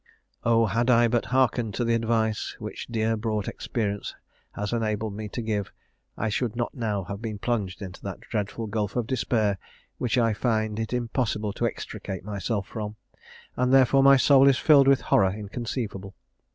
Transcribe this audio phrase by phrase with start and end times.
[0.43, 0.65] "Oh!
[0.65, 4.15] had I but hearkened to the advice which dear bought experience
[4.53, 5.71] has enabled me to give,
[6.17, 9.59] I should not now have been plunged into that dreadful gulf of despair
[9.99, 12.95] which I find it impossible to extricate myself from;
[13.55, 16.15] and therefore my soul is filled with horror inconceivable.